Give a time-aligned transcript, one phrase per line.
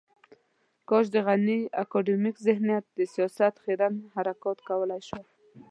[0.89, 5.29] کاش د غني اکاډمیک ذهنیت د سياست خیرن حرکات کولای شوای.